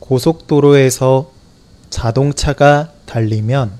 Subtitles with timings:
[0.00, 1.30] 고속도로에서
[1.90, 3.78] 자동차가 달리면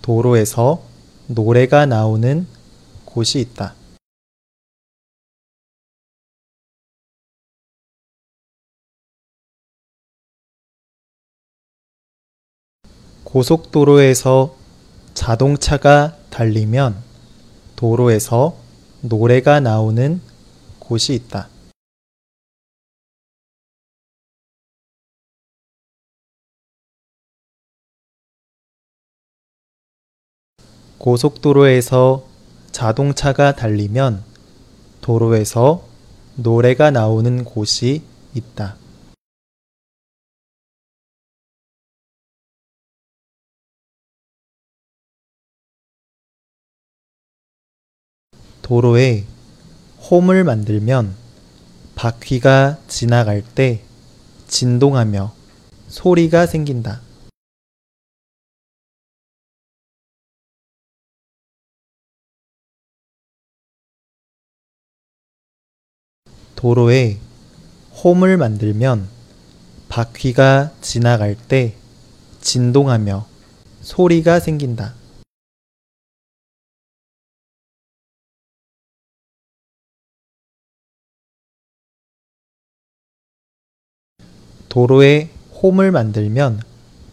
[0.00, 0.82] 도로에서
[1.26, 2.46] 노래가 나오는
[3.04, 3.74] 곳이 있다.
[13.24, 14.56] 고속도로에서
[15.14, 16.96] 자동차가 달리면
[17.76, 18.56] 도로에서
[19.02, 20.20] 노래가 나오는
[20.78, 21.48] 곳이 있다.
[31.00, 32.26] 고속도로에서
[32.72, 34.22] 자동차가 달리면
[35.00, 35.82] 도로에서
[36.36, 38.02] 노래가 나오는 곳이
[38.34, 38.76] 있다.
[48.60, 49.24] 도로에
[50.10, 51.14] 홈을 만들면
[51.94, 53.80] 바퀴가 지나갈 때
[54.48, 55.32] 진동하며
[55.88, 57.09] 소리가 생긴다.
[66.60, 67.16] 도로에
[68.04, 69.08] 홈을 만들면
[69.88, 71.74] 바퀴가 지나갈 때
[72.42, 73.26] 진동하며
[73.80, 74.94] 소리가 생긴다.
[84.68, 85.30] 도로에
[85.62, 86.60] 홈을 만들면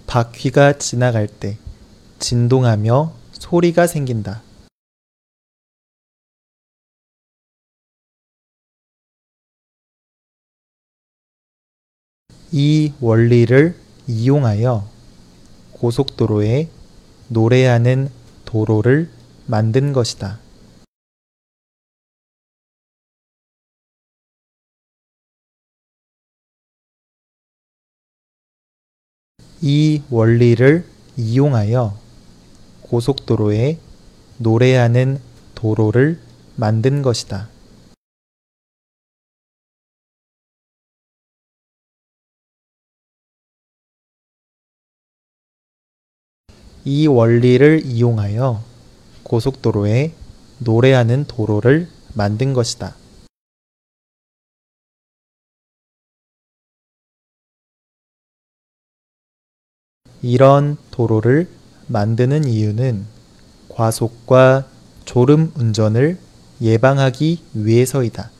[0.07, 1.57] 바퀴가 지나갈 때
[2.19, 4.46] 진동하며 소리가 생긴다.
[12.59, 13.75] 이 원리를
[14.07, 14.89] 이용하여
[15.73, 16.67] 고속도로에
[17.27, 18.09] 노래하는
[18.45, 19.11] 도로를
[19.45, 20.39] 만든 것이다.
[29.61, 30.83] 이 원리를
[31.15, 31.95] 이용하여
[32.81, 33.77] 고속도로에
[34.39, 35.19] 노래하는
[35.53, 36.19] 도로를
[36.55, 37.49] 만든 것이다.
[46.89, 48.63] 이 원리를 이용하여
[49.23, 50.13] 고속도로에
[50.59, 52.95] 노래하는 도로를 만든 것이다.
[60.21, 61.49] 이런 도로를
[61.87, 63.05] 만드는 이유는
[63.67, 64.65] 과속과
[65.03, 66.17] 졸음 운전을
[66.61, 68.36] 예방하기 위해서이다.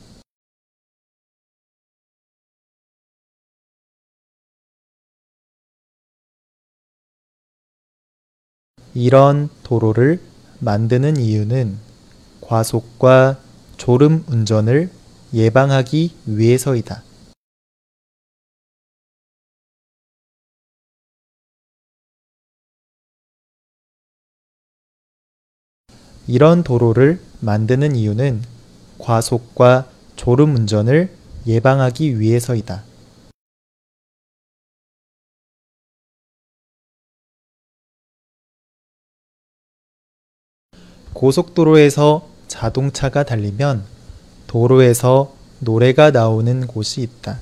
[8.94, 10.20] 이런 도로를
[10.60, 11.78] 만드는 이유는
[12.40, 13.38] 과속과
[13.76, 14.90] 졸음 운전을
[15.34, 17.02] 예방하기 위해서이다.
[26.26, 28.42] 이런 도로를 만드는 이유는
[28.98, 31.10] 과속과 졸음 운전을
[31.46, 32.87] 예방하기 위해서이다.
[41.12, 43.84] 고속도로에서 자동차가 달리면
[44.46, 47.38] 도로에서 노래가 나오는 곳이 있다.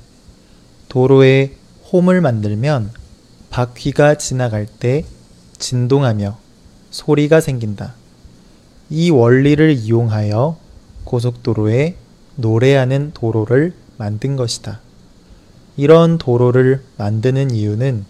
[0.89, 1.53] 도로에
[1.91, 2.91] 홈을 만들면
[3.49, 5.05] 바퀴가 지나갈 때
[5.57, 6.37] 진동하며
[6.91, 7.93] 소리가 생긴다.
[8.89, 10.57] 이 원리를 이용하여
[11.03, 11.95] 고속도로에
[12.35, 14.79] 노래하는 도로를 만든 것이다.
[15.75, 18.05] 이런 도로를 만드는 이유는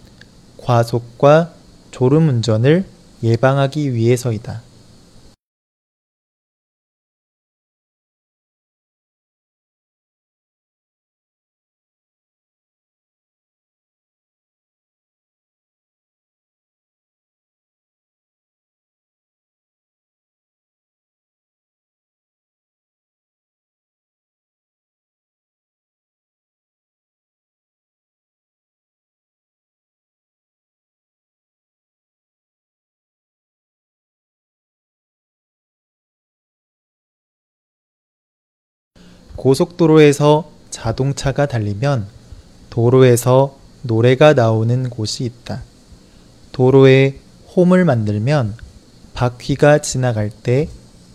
[0.57, 1.53] 과속과
[1.91, 2.85] 졸음 운전을
[3.23, 4.61] 예방하기 위해서이다.
[39.37, 42.07] 고속도로에서 자동차가 달리면
[42.69, 45.61] 도로에서 노래가 나오는 곳이 있다.
[46.51, 47.19] 도로에
[47.55, 48.55] 홈을 만들면
[49.13, 50.67] 바퀴가 지나갈 때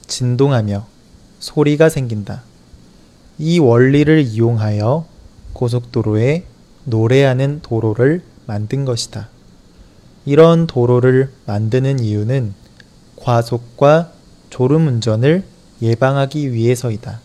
[0.06, 0.86] 진동하며
[1.40, 2.42] 소리가 생긴다.
[3.38, 5.04] 이 원리를 이용하여
[5.52, 6.44] 고속도로에
[6.84, 9.28] 노래하는 도로를 만든 것이다.
[10.24, 12.54] 이런 도로를 만드는 이유는
[13.16, 14.12] 과속과
[14.50, 15.44] 졸음 운전을
[15.80, 17.20] 예방하기 위해서이다.